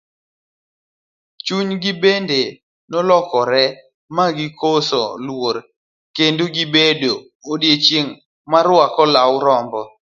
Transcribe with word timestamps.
Chunygi 1.45 1.91
bende 2.03 2.39
nolokore 2.91 3.63
ma 4.15 4.25
gikoso 4.37 5.01
luor, 5.25 5.55
kendo 6.15 6.43
gibedo 6.55 7.13
ondiegi 7.49 7.99
moruako 8.51 9.01
lau 9.13 9.33
rambo. 9.45 9.81